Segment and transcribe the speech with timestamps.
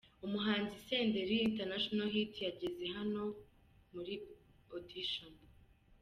[0.25, 3.21] Umuhanzi Senderi International Hit yageze hano
[3.93, 4.13] muri
[4.73, 5.03] Audi.